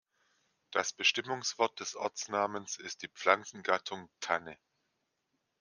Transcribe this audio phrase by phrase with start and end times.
[0.71, 4.57] Das Bestimmungswort des Ortsnamens ist die Pflanzengattung Tanne.